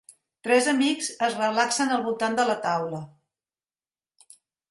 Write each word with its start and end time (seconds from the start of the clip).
Tres 0.45 0.69
amics 0.69 1.09
es 1.27 1.35
relaxen 1.41 1.93
al 1.97 2.01
voltant 2.09 2.39
de 2.41 2.47
la 2.51 2.57
taula. 2.65 3.05